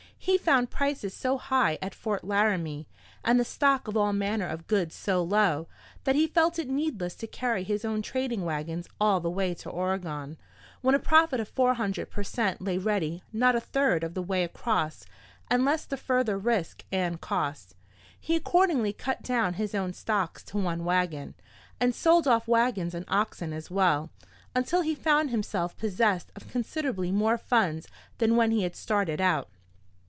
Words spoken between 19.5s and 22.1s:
his own stocks to one wagon, and